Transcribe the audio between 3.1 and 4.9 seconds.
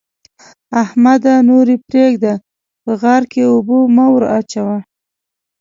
کې اوبه مه وراچوه.